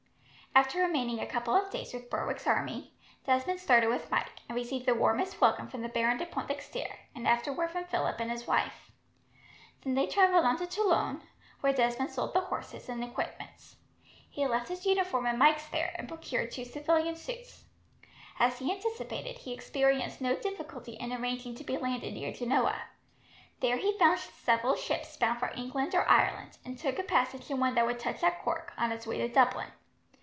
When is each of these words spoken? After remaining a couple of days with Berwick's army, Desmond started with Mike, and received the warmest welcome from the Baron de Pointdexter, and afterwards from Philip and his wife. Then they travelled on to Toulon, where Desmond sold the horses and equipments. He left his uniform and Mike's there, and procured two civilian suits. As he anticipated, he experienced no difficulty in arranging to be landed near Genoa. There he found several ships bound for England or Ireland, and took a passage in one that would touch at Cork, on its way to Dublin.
After 0.53 0.79
remaining 0.79 1.19
a 1.21 1.25
couple 1.25 1.55
of 1.55 1.69
days 1.71 1.93
with 1.93 2.09
Berwick's 2.09 2.45
army, 2.45 2.93
Desmond 3.25 3.61
started 3.61 3.87
with 3.87 4.11
Mike, 4.11 4.33
and 4.49 4.55
received 4.57 4.85
the 4.85 4.93
warmest 4.93 5.39
welcome 5.39 5.69
from 5.69 5.81
the 5.81 5.87
Baron 5.87 6.17
de 6.17 6.25
Pointdexter, 6.25 6.93
and 7.15 7.25
afterwards 7.25 7.71
from 7.71 7.85
Philip 7.85 8.19
and 8.19 8.29
his 8.29 8.45
wife. 8.47 8.91
Then 9.81 9.93
they 9.95 10.07
travelled 10.07 10.43
on 10.43 10.57
to 10.57 10.67
Toulon, 10.67 11.21
where 11.61 11.71
Desmond 11.71 12.11
sold 12.11 12.33
the 12.33 12.41
horses 12.41 12.89
and 12.89 13.01
equipments. 13.01 13.77
He 14.29 14.45
left 14.45 14.67
his 14.67 14.85
uniform 14.85 15.25
and 15.25 15.39
Mike's 15.39 15.65
there, 15.69 15.93
and 15.95 16.09
procured 16.09 16.51
two 16.51 16.65
civilian 16.65 17.15
suits. 17.15 17.63
As 18.37 18.59
he 18.59 18.73
anticipated, 18.73 19.37
he 19.37 19.53
experienced 19.53 20.19
no 20.19 20.35
difficulty 20.35 20.95
in 20.97 21.13
arranging 21.13 21.55
to 21.55 21.63
be 21.63 21.77
landed 21.77 22.13
near 22.13 22.33
Genoa. 22.33 22.75
There 23.61 23.77
he 23.77 23.97
found 23.97 24.19
several 24.19 24.75
ships 24.75 25.15
bound 25.15 25.39
for 25.39 25.53
England 25.55 25.95
or 25.95 26.07
Ireland, 26.09 26.57
and 26.65 26.77
took 26.77 26.99
a 26.99 27.03
passage 27.03 27.49
in 27.49 27.61
one 27.61 27.73
that 27.75 27.85
would 27.85 28.01
touch 28.01 28.21
at 28.21 28.41
Cork, 28.43 28.73
on 28.77 28.91
its 28.91 29.07
way 29.07 29.17
to 29.17 29.29
Dublin. 29.29 29.71